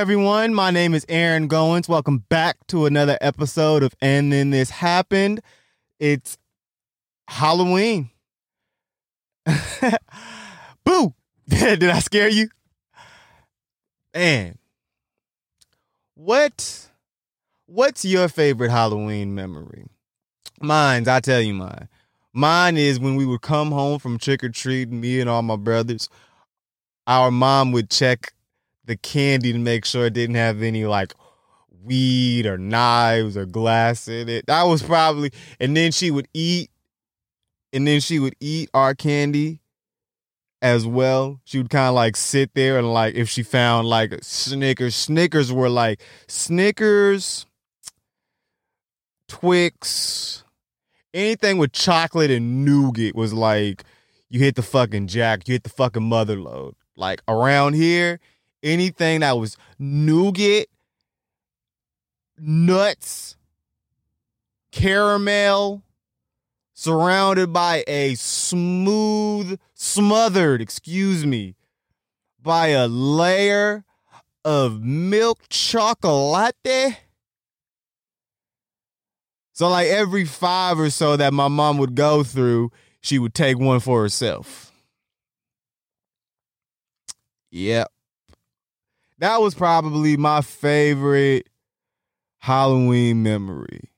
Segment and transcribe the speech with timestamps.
[0.00, 0.54] everyone.
[0.54, 1.86] My name is Aaron Goins.
[1.86, 5.42] Welcome back to another episode of And Then This Happened.
[5.98, 6.38] It's
[7.28, 8.08] Halloween.
[10.86, 11.12] Boo!
[11.48, 12.48] Did I scare you?
[14.14, 14.56] Man,
[16.14, 16.88] what?
[17.66, 19.84] What's your favorite Halloween memory?
[20.62, 21.90] Mine's, I tell you mine.
[22.32, 25.56] Mine is when we would come home from trick or treating, me and all my
[25.56, 26.08] brothers.
[27.06, 28.32] Our mom would check
[28.90, 31.14] the candy to make sure it didn't have any like
[31.84, 34.46] weed or knives or glass in it.
[34.46, 36.70] That was probably, and then she would eat,
[37.72, 39.60] and then she would eat our candy
[40.60, 41.40] as well.
[41.44, 45.52] She would kind of like sit there and like if she found like Snickers, Snickers
[45.52, 47.46] were like Snickers,
[49.28, 50.42] Twix,
[51.14, 53.84] anything with chocolate and nougat was like
[54.28, 56.74] you hit the fucking jack, you hit the fucking mother lode.
[56.96, 58.18] Like around here,
[58.62, 60.66] anything that was nougat,
[62.38, 63.36] nuts,
[64.72, 65.82] caramel,
[66.74, 71.54] surrounded by a smooth, smothered, excuse me,
[72.42, 73.84] by a layer
[74.44, 76.56] of milk chocolate.
[79.52, 82.70] So, like every five or so that my mom would go through,
[83.02, 84.72] she would take one for herself.
[87.50, 87.90] Yep.
[89.20, 91.46] That was probably my favorite
[92.38, 93.90] Halloween memory.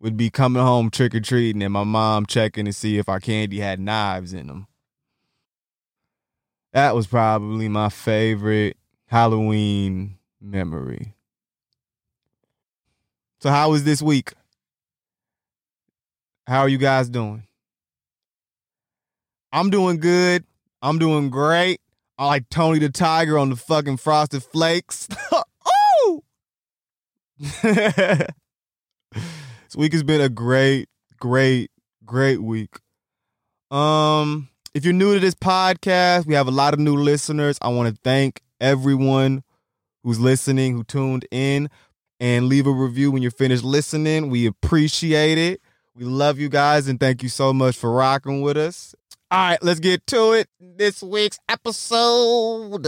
[0.00, 3.20] Would be coming home trick or treating and my mom checking to see if our
[3.20, 4.66] candy had knives in them.
[6.72, 11.14] That was probably my favorite Halloween memory.
[13.40, 14.32] So, how was this week?
[16.46, 17.42] How are you guys doing?
[19.52, 20.44] I'm doing good.
[20.80, 21.80] I'm doing great.
[22.18, 25.06] I like Tony the Tiger on the fucking Frosted Flakes.
[25.32, 26.24] oh!
[27.62, 28.26] this
[29.76, 30.88] week has been a great,
[31.20, 31.70] great,
[32.04, 32.80] great week.
[33.70, 37.56] Um, if you're new to this podcast, we have a lot of new listeners.
[37.62, 39.44] I want to thank everyone
[40.02, 41.70] who's listening, who tuned in,
[42.18, 44.28] and leave a review when you're finished listening.
[44.28, 45.60] We appreciate it.
[45.94, 48.96] We love you guys and thank you so much for rocking with us.
[49.30, 50.48] All right, let's get to it.
[50.58, 52.82] This week's episode.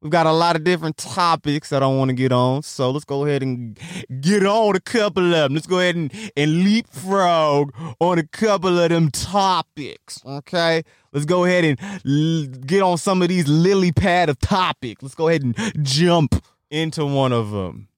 [0.00, 2.62] We've got a lot of different topics that I want to get on.
[2.62, 3.76] So let's go ahead and
[4.20, 5.54] get on a couple of them.
[5.54, 10.24] Let's go ahead and, and leapfrog on a couple of them topics.
[10.24, 10.84] Okay.
[11.10, 15.02] Let's go ahead and l- get on some of these lily pad of topics.
[15.02, 17.88] Let's go ahead and jump into one of them.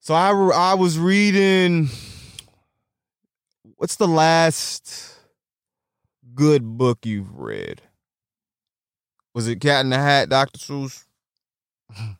[0.00, 1.88] So I, I was reading,
[3.76, 5.19] what's the last
[6.34, 7.82] good book you've read?
[9.34, 10.58] Was it Cat in the Hat, Dr.
[10.58, 11.04] Seuss?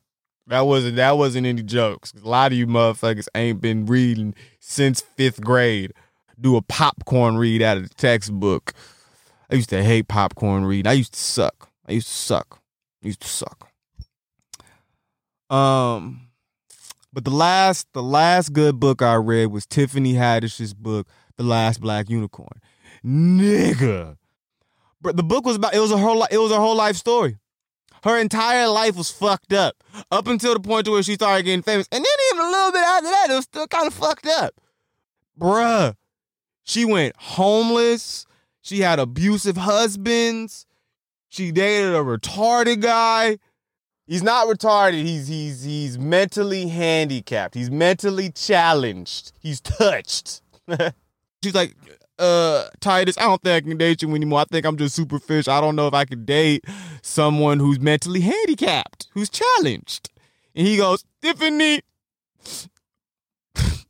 [0.47, 2.12] that wasn't that wasn't any jokes.
[2.12, 5.93] A lot of you motherfuckers ain't been reading since fifth grade.
[6.41, 8.72] Do a popcorn read out of the textbook.
[9.50, 10.87] I used to hate popcorn read.
[10.87, 11.71] I used to suck.
[11.87, 12.60] I used to suck.
[13.03, 13.69] I used to suck.
[15.50, 16.28] Um,
[17.12, 21.81] but the last the last good book I read was Tiffany Haddish's book, The Last
[21.81, 22.60] Black Unicorn
[23.05, 24.16] nigga.
[25.00, 27.38] But the book was about it was a whole it was a whole life story.
[28.03, 31.62] Her entire life was fucked up up until the point to where she started getting
[31.62, 34.27] famous, and then even a little bit after that, it was still kind of fucked
[34.27, 34.55] up,
[35.39, 35.94] bruh.
[36.65, 38.27] She went homeless.
[38.62, 40.66] She had abusive husbands.
[41.28, 43.39] She dated a retarded guy.
[44.06, 45.05] He's not retarded.
[45.05, 47.55] He's he's he's mentally handicapped.
[47.55, 49.33] He's mentally challenged.
[49.39, 50.43] He's touched.
[51.43, 51.75] She's like,
[52.21, 54.41] uh Titus, I don't think I can date you anymore.
[54.41, 55.53] I think I'm just superficial.
[55.53, 56.65] I don't know if I could date
[57.03, 60.11] someone who's mentally handicapped, who's challenged.
[60.55, 61.81] And he goes, Tiffany,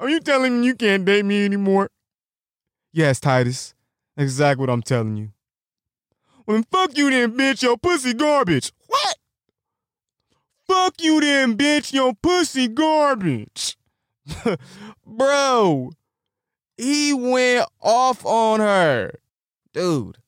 [0.00, 1.90] are you telling me you can't date me anymore?
[2.92, 3.74] Yes, Titus.
[4.16, 5.30] Exactly what I'm telling you.
[6.46, 7.62] Well, then fuck you then, bitch.
[7.62, 8.72] Your pussy garbage.
[8.86, 9.16] What?
[10.68, 11.92] Fuck you then, bitch.
[11.92, 13.76] Your pussy garbage.
[15.06, 15.90] Bro,
[16.76, 19.12] he went off on her.
[19.72, 20.18] Dude.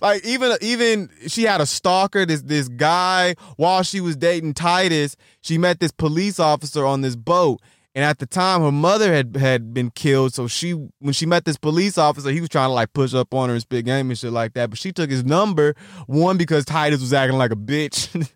[0.00, 5.16] Like even even she had a stalker, this this guy while she was dating Titus,
[5.40, 7.60] she met this police officer on this boat.
[7.94, 11.46] And at the time her mother had had been killed, so she when she met
[11.46, 14.10] this police officer, he was trying to like push up on her and spit game
[14.10, 14.68] and shit like that.
[14.68, 15.74] But she took his number,
[16.06, 18.30] one because Titus was acting like a bitch.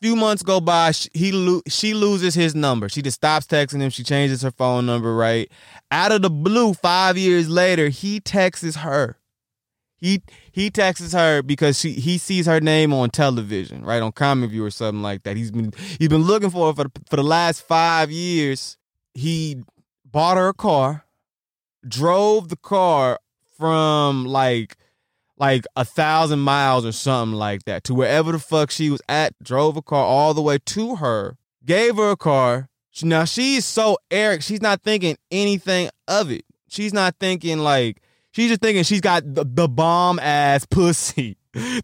[0.00, 2.88] few months go by, he lo- she loses his number.
[2.88, 3.90] She just stops texting him.
[3.90, 5.14] She changes her phone number.
[5.14, 5.50] Right
[5.90, 9.16] out of the blue, five years later, he texts her.
[9.96, 10.22] He
[10.52, 14.64] he texts her because she he sees her name on television, right on Comic View
[14.64, 15.36] or something like that.
[15.36, 18.76] He's been he's been looking for her for for the last five years.
[19.14, 19.62] He
[20.04, 21.04] bought her a car,
[21.86, 23.18] drove the car
[23.56, 24.76] from like
[25.38, 29.32] like a thousand miles or something like that to wherever the fuck she was at.
[29.42, 32.68] Drove a car all the way to her, gave her a car.
[33.02, 34.42] Now she's so Eric.
[34.42, 36.44] She's not thinking anything of it.
[36.68, 38.02] She's not thinking like
[38.32, 41.36] she's just thinking she's got the, the bomb ass pussy.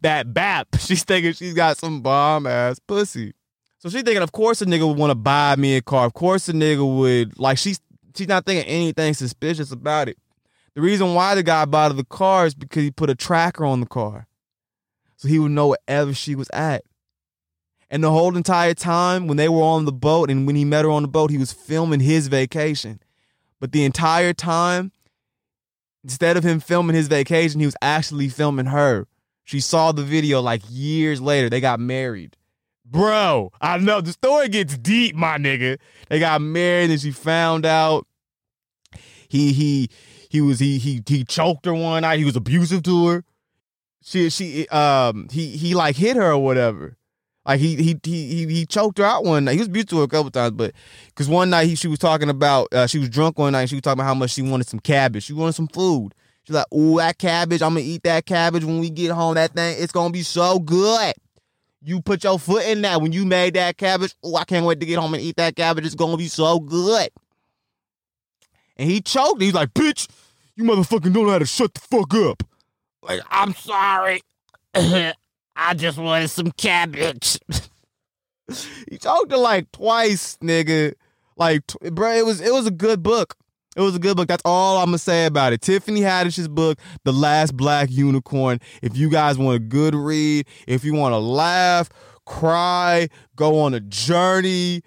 [0.03, 0.69] that bap.
[0.79, 3.33] She's thinking she's got some bomb ass pussy.
[3.79, 6.07] So she's thinking, of course, a nigga would want to buy me a car.
[6.07, 7.59] Of course, a nigga would like.
[7.59, 7.81] She's
[8.17, 10.17] she's not thinking anything suspicious about it.
[10.75, 13.65] The reason why the guy bought her the car is because he put a tracker
[13.65, 14.27] on the car.
[15.17, 16.85] So he would know wherever she was at.
[17.91, 20.85] And the whole entire time when they were on the boat and when he met
[20.85, 23.01] her on the boat, he was filming his vacation.
[23.61, 24.91] But the entire time,
[26.03, 29.07] instead of him filming his vacation, he was actually filming her.
[29.45, 31.49] She saw the video like years later.
[31.49, 32.37] They got married.
[32.85, 35.79] Bro, I know the story gets deep, my nigga.
[36.09, 38.07] They got married and she found out
[39.29, 39.91] he he
[40.35, 42.19] he was he he he choked her one night.
[42.19, 43.25] He was abusive to her.
[44.03, 46.97] She she um he he like hit her or whatever.
[47.47, 49.53] Like he he he he choked her out one night.
[49.53, 50.73] He was abusive to her a couple times, but
[51.07, 53.61] because one night he she was talking about uh, she was drunk one night.
[53.61, 55.23] And she was talking about how much she wanted some cabbage.
[55.23, 56.17] She wanted some food.
[56.43, 57.63] She's like, "Ooh, that cabbage!
[57.63, 59.37] I'm gonna eat that cabbage when we get home.
[59.37, 61.15] That thing, it's gonna be so good."
[61.81, 64.17] You put your foot in that when you made that cabbage.
[64.25, 65.87] Oh, I can't wait to get home and eat that cabbage.
[65.87, 67.11] It's gonna be so good.
[68.77, 69.41] And he choked.
[69.41, 70.09] He's like, "Bitch,
[70.57, 72.43] you motherfucking don't know how to shut the fuck up.
[73.03, 74.23] Like, I'm sorry.
[74.75, 77.39] I just wanted some cabbage.
[78.91, 80.95] he talked to like twice, nigga.
[81.37, 83.37] Like, t- bro, it was it was a good book.
[83.77, 84.29] It was a good book.
[84.29, 85.61] That's all I'm gonna say about it.
[85.61, 88.61] Tiffany Haddish's book, The Last Black Unicorn.
[88.83, 91.89] If you guys want a good read, if you want to laugh,
[92.25, 94.83] cry, go on a journey,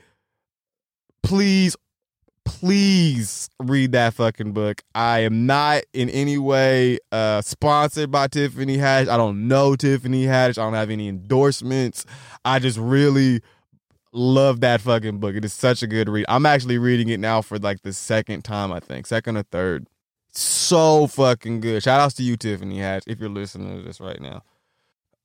[1.21, 1.75] please
[2.47, 4.81] please read that fucking book.
[4.95, 9.09] I am not in any way uh, sponsored by Tiffany Haddish.
[9.09, 10.57] I don't know Tiffany Haddish.
[10.57, 12.05] I don't have any endorsements.
[12.45, 13.41] I just really
[14.13, 15.35] love that fucking book.
[15.35, 16.25] It is such a good read.
[16.29, 19.87] I'm actually reading it now for like the second time, I think, second or third.
[20.29, 21.83] So fucking good.
[21.83, 24.41] Shout outs to you, Tiffany Haddish, if you're listening to this right now.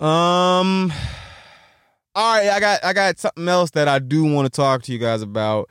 [0.05, 0.93] Um,
[2.17, 4.93] all right, I got I got something else that I do want to talk to
[4.93, 5.71] you guys about.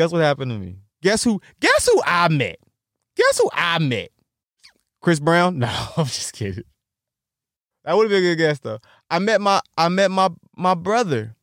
[0.00, 0.76] Guess what happened to me?
[1.02, 1.42] Guess who?
[1.60, 2.58] Guess who I met?
[3.18, 4.08] Guess who I met?
[5.02, 5.58] Chris Brown?
[5.58, 6.64] No, I'm just kidding.
[7.84, 8.78] That would have been a good guess though.
[9.10, 11.36] I met my I met my my brother.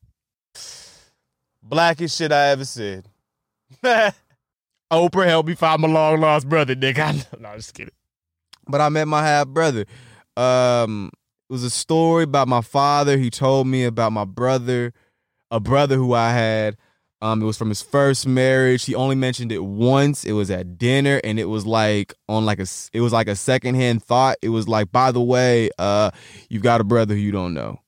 [1.61, 3.07] Blackest shit I ever said.
[4.91, 7.27] Oprah helped me find my long lost brother, nigga.
[7.39, 7.93] no, I'm just kidding.
[8.67, 9.85] But I met my half brother.
[10.35, 11.11] Um,
[11.47, 13.19] it was a story about my father.
[13.19, 14.93] He told me about my brother,
[15.51, 16.75] a brother who I had.
[17.21, 18.85] Um, it was from his first marriage.
[18.85, 20.23] He only mentioned it once.
[20.23, 23.35] It was at dinner, and it was like on like a it was like a
[23.35, 24.37] secondhand thought.
[24.41, 26.11] It was like, by the way, uh,
[26.49, 27.79] you've got a brother who you don't know,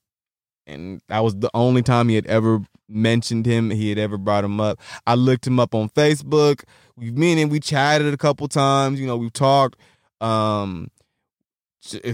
[0.66, 3.70] and that was the only time he had ever mentioned him.
[3.70, 4.80] He had ever brought him up.
[5.06, 6.64] I looked him up on Facebook.
[6.96, 9.00] We me and we chatted a couple times.
[9.00, 9.78] You know, we've talked.
[10.20, 10.90] Um,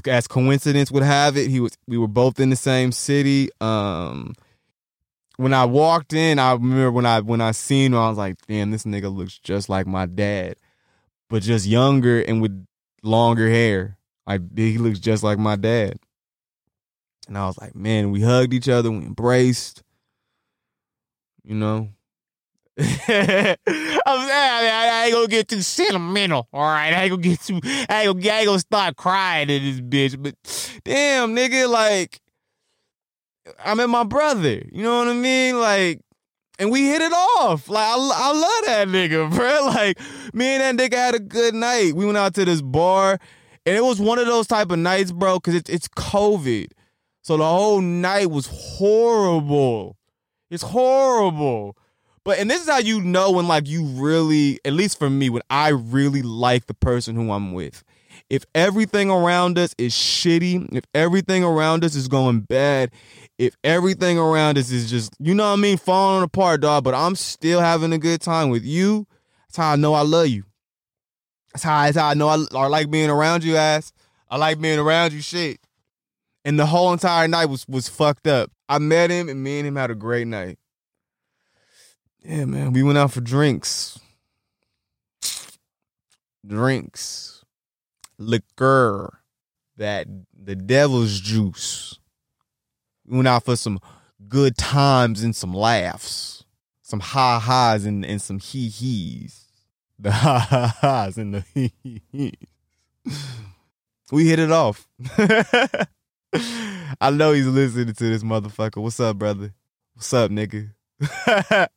[0.06, 3.48] as coincidence would have it, he was we were both in the same city.
[3.60, 4.34] Um
[5.36, 8.36] when I walked in, I remember when I when I seen him, I was like,
[8.46, 10.56] damn, this nigga looks just like my dad,
[11.28, 12.66] but just younger and with
[13.02, 13.98] longer hair.
[14.26, 15.98] Like he looks just like my dad.
[17.28, 19.82] And I was like, man, we hugged each other, we embraced.
[21.44, 21.90] You know.
[22.78, 23.46] I'm ah,
[24.26, 26.92] saying I ain't gonna get too sentimental, all right.
[26.92, 29.80] I ain't gonna get too, I ain't gonna, I ain't gonna start crying at this
[29.80, 30.22] bitch.
[30.22, 30.34] But
[30.84, 32.20] damn, nigga, like
[33.64, 34.62] I met my brother.
[34.72, 35.58] You know what I mean?
[35.58, 36.00] Like,
[36.58, 37.68] and we hit it off.
[37.68, 39.66] Like, I, I love that nigga, bro.
[39.66, 39.98] Like,
[40.34, 41.94] me and that nigga had a good night.
[41.94, 43.18] We went out to this bar,
[43.64, 46.68] and it was one of those type of nights, bro, because it's it's COVID.
[47.22, 49.96] So the whole night was horrible.
[50.50, 51.76] It's horrible.
[52.24, 55.30] But and this is how you know when like you really, at least for me,
[55.30, 57.84] when I really like the person who I'm with.
[58.28, 62.90] If everything around us is shitty, if everything around us is going bad,
[63.38, 66.94] if everything around us is just, you know what I mean, falling apart, dog, but
[66.94, 69.06] I'm still having a good time with you,
[69.48, 70.44] that's how I know I love you.
[71.52, 73.92] That's how, that's how I know I, I like being around you, ass.
[74.28, 75.60] I like being around you, shit.
[76.44, 78.52] And the whole entire night was was fucked up.
[78.68, 80.58] I met him, and me and him had a great night.
[82.22, 83.98] Yeah, man, we went out for drinks.
[86.46, 87.35] Drinks.
[88.18, 89.20] Liquor.
[89.76, 91.98] that the devil's juice.
[93.06, 93.78] We went out for some
[94.28, 96.44] good times and some laughs,
[96.82, 99.44] some ha ha's and, and some hee hees.
[99.98, 102.32] The ha ha ha's and the hee hees.
[104.12, 104.86] We hit it off.
[107.00, 108.82] I know he's listening to this motherfucker.
[108.82, 109.52] What's up, brother?
[109.94, 110.70] What's up, nigga?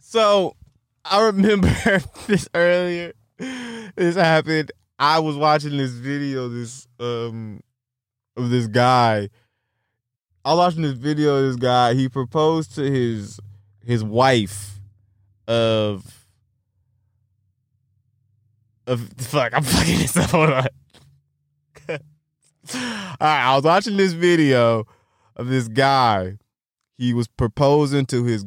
[0.00, 0.56] so
[1.04, 1.68] I remember
[2.26, 3.12] this earlier.
[3.38, 4.72] This happened.
[4.98, 7.60] I was watching this video, this um
[8.36, 9.28] of this guy.
[10.44, 11.94] I was watching this video of this guy.
[11.94, 13.40] He proposed to his
[13.84, 14.80] his wife
[15.46, 16.26] of
[18.86, 19.52] of fuck.
[19.54, 20.30] I'm fucking this up.
[20.30, 20.66] Hold on.
[21.88, 22.78] All
[23.20, 24.84] right, I was watching this video
[25.36, 26.38] of this guy.
[26.98, 28.44] He was proposing to his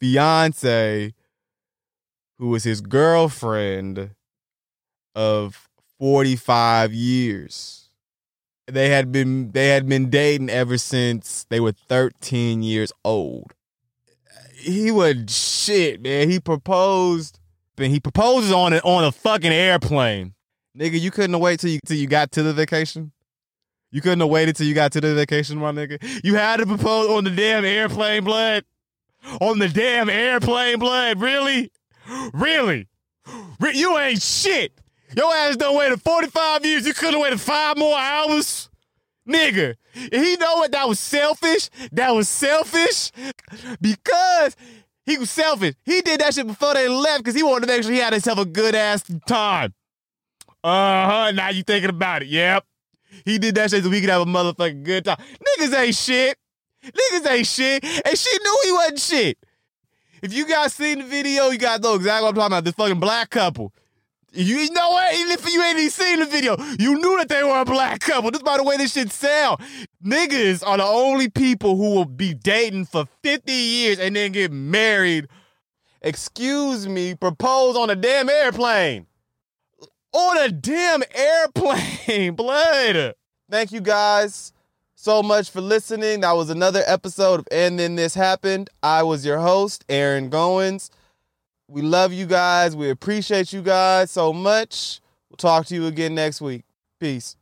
[0.00, 1.14] fiance,
[2.38, 4.10] who was his girlfriend
[5.14, 5.68] of
[6.02, 7.88] 45 years.
[8.66, 13.52] They had been they had been dating ever since they were 13 years old.
[14.52, 16.28] He was shit, man.
[16.28, 17.38] He proposed,
[17.78, 20.34] he proposes on it on a fucking airplane.
[20.76, 23.12] Nigga, you couldn't wait till you till you got to the vacation.
[23.92, 26.02] You couldn't have waited till you got to the vacation, my nigga.
[26.24, 28.64] You had to propose on the damn airplane, blood.
[29.40, 31.20] On the damn airplane, blood.
[31.20, 31.70] Really,
[32.34, 32.88] really,
[33.60, 34.81] Re- you ain't shit.
[35.16, 36.86] Your ass done waited 45 years.
[36.86, 38.68] You couldn't have waited five more hours.
[39.28, 41.70] Nigga, he know what that was selfish.
[41.92, 43.12] That was selfish
[43.80, 44.56] because
[45.06, 45.74] he was selfish.
[45.84, 48.12] He did that shit before they left because he wanted to make sure he had
[48.12, 49.74] himself a good ass time.
[50.64, 51.30] Uh huh.
[51.32, 52.28] Now you thinking about it.
[52.28, 52.64] Yep.
[53.24, 55.18] He did that shit so we could have a motherfucking good time.
[55.58, 56.36] Niggas ain't shit.
[56.84, 57.84] Niggas ain't shit.
[57.84, 59.38] And she knew he wasn't shit.
[60.22, 62.64] If you guys seen the video, you guys know exactly what I'm talking about.
[62.64, 63.72] This fucking black couple.
[64.34, 65.14] You know what?
[65.14, 68.00] Even if you ain't even seen the video, you knew that they were a black
[68.00, 68.30] couple.
[68.30, 69.60] Just by the way this shit sound.
[70.04, 74.50] Niggas are the only people who will be dating for 50 years and then get
[74.50, 75.28] married.
[76.00, 79.06] Excuse me, propose on a damn airplane.
[80.12, 83.14] On a damn airplane, blood.
[83.50, 84.52] Thank you guys
[84.94, 86.20] so much for listening.
[86.20, 88.70] That was another episode of And Then This Happened.
[88.82, 90.90] I was your host, Aaron Goins.
[91.72, 92.76] We love you guys.
[92.76, 95.00] We appreciate you guys so much.
[95.30, 96.64] We'll talk to you again next week.
[97.00, 97.34] Peace.